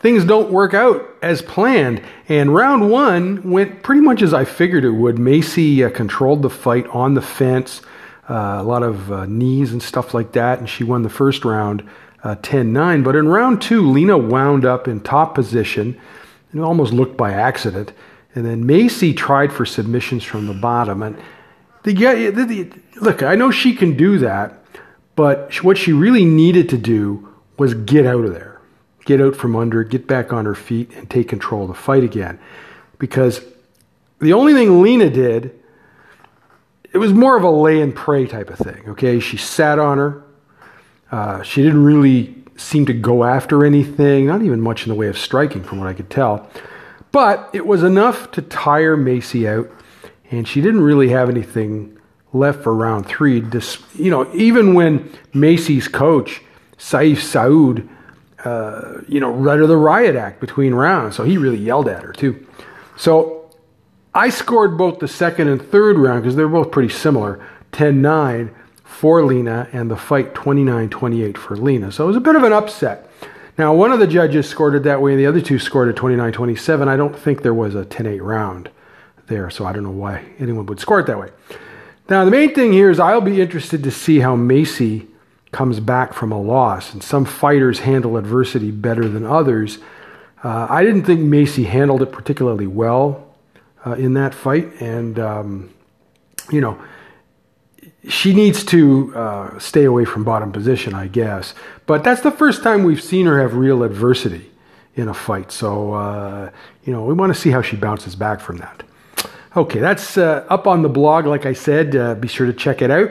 [0.00, 2.02] things don't work out as planned.
[2.28, 5.18] And round one went pretty much as I figured it would.
[5.18, 7.82] Macy uh, controlled the fight on the fence,
[8.28, 11.44] uh, a lot of uh, knees and stuff like that, and she won the first
[11.44, 11.88] round
[12.24, 13.02] uh, 10 9.
[13.02, 15.98] But in round two, Lina wound up in top position.
[16.52, 17.92] It almost looked by accident.
[18.34, 21.02] And then Macy tried for submissions from the bottom.
[21.02, 21.16] And
[21.82, 24.62] the, the, the, look, I know she can do that,
[25.16, 28.49] but what she really needed to do was get out of there
[29.04, 32.04] get out from under, get back on her feet, and take control of the fight
[32.04, 32.38] again.
[32.98, 33.40] Because
[34.18, 35.58] the only thing Lina did,
[36.92, 38.82] it was more of a lay and pray type of thing.
[38.88, 40.22] Okay, she sat on her.
[41.10, 45.06] Uh, she didn't really seem to go after anything, not even much in the way
[45.06, 46.48] of striking, from what I could tell.
[47.10, 49.70] But it was enough to tire Macy out,
[50.30, 51.96] and she didn't really have anything
[52.32, 53.42] left for round three.
[53.94, 56.42] you know, even when Macy's coach,
[56.78, 57.88] Saif Saud,
[58.44, 61.16] uh, you know, of the riot act between rounds.
[61.16, 62.46] So he really yelled at her too.
[62.96, 63.50] So
[64.14, 68.54] I scored both the second and third round because they're both pretty similar 10 9
[68.82, 71.92] for Lina and the fight 29 28 for Lina.
[71.92, 73.10] So it was a bit of an upset.
[73.56, 75.96] Now, one of the judges scored it that way, and the other two scored it
[75.96, 76.88] 29 27.
[76.88, 78.70] I don't think there was a 10 8 round
[79.26, 81.28] there, so I don't know why anyone would score it that way.
[82.08, 85.06] Now, the main thing here is I'll be interested to see how Macy
[85.52, 86.92] comes back from a loss.
[86.92, 89.78] And some fighters handle adversity better than others.
[90.42, 93.34] Uh, I didn't think Macy handled it particularly well
[93.84, 94.80] uh, in that fight.
[94.80, 95.74] And, um,
[96.50, 96.80] you know,
[98.08, 101.54] she needs to uh, stay away from bottom position, I guess.
[101.86, 104.50] But that's the first time we've seen her have real adversity
[104.94, 105.52] in a fight.
[105.52, 106.50] So, uh,
[106.84, 108.82] you know, we want to see how she bounces back from that.
[109.56, 111.96] Okay, that's uh, up on the blog, like I said.
[111.96, 113.10] Uh, be sure to check it out.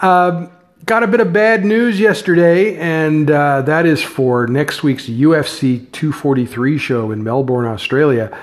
[0.00, 0.50] Um,
[0.84, 5.90] got a bit of bad news yesterday, and uh, that is for next week's UFC
[5.92, 8.36] 243 show in Melbourne, Australia.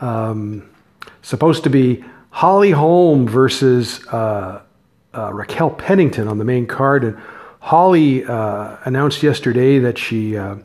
[0.00, 0.68] Um,
[1.22, 4.62] supposed to be Holly Holm versus uh,
[5.14, 7.18] uh, Raquel Pennington on the main card, and
[7.60, 10.56] Holly uh, announced yesterday that she uh,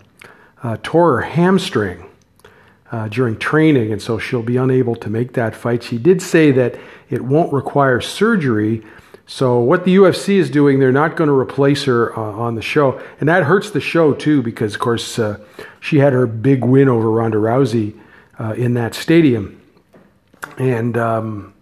[0.62, 2.10] uh, tore her hamstring.
[3.10, 5.82] during training, and so she'll be unable to make that fight.
[5.82, 6.76] She did say that
[7.10, 8.84] it won't require surgery,
[9.26, 12.62] so what the UFC is doing, they're not going to replace her uh, on the
[12.62, 15.38] show, and that hurts the show too because, of course, uh,
[15.80, 17.98] she had her big win over Ronda Rousey
[18.38, 19.62] uh, in that stadium,
[20.58, 21.54] and um,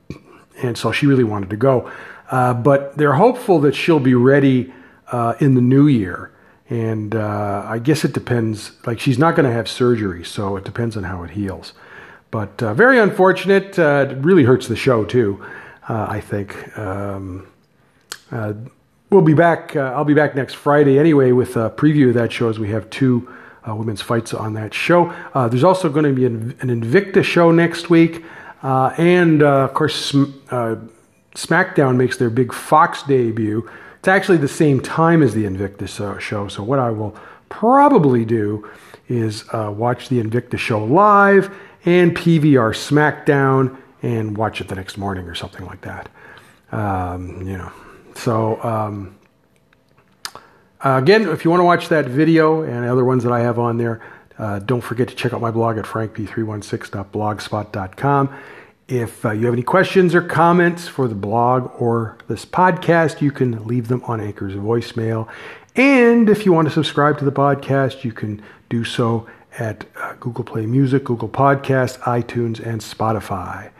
[0.63, 1.91] and so she really wanted to go.
[2.31, 4.73] Uh, but they're hopeful that she'll be ready
[5.11, 6.31] uh, in the new year,
[6.67, 8.71] and uh, I guess it depends.
[8.87, 11.73] Like she's not going to have surgery, so it depends on how it heals.
[12.31, 13.77] But very unfortunate.
[13.77, 15.45] it really hurts the show too.
[15.89, 16.77] I think.
[16.77, 17.47] Um,
[18.31, 18.53] uh,
[19.09, 19.75] we'll be back.
[19.75, 22.69] Uh, I'll be back next Friday anyway with a preview of that show as we
[22.69, 23.31] have two
[23.67, 25.09] uh, women's fights on that show.
[25.33, 28.23] Uh, there's also going to be an, an Invicta show next week,
[28.63, 30.13] uh, and uh, of course,
[31.35, 33.69] SmackDown makes their big Fox debut.
[33.99, 36.47] It's actually the same time as the Invicta show.
[36.47, 37.15] So what I will
[37.49, 38.67] probably do
[39.07, 41.53] is watch the Invicta show live
[41.85, 46.09] and PVR SmackDown and watch it the next morning or something like that.
[46.71, 47.71] Um, you know.
[48.15, 49.15] So, um,
[50.83, 53.77] again, if you want to watch that video and other ones that I have on
[53.77, 54.01] there,
[54.37, 58.35] uh, don't forget to check out my blog at frankp316.blogspot.com.
[58.87, 63.31] If uh, you have any questions or comments for the blog or this podcast, you
[63.31, 65.29] can leave them on Anchor's voicemail.
[65.75, 69.27] And if you want to subscribe to the podcast, you can do so
[69.59, 73.71] at uh, Google Play Music, Google Podcast, iTunes, and Spotify.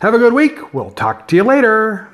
[0.00, 0.72] Have a good week.
[0.72, 2.08] We'll talk to you later.